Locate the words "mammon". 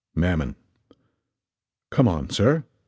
0.15-0.55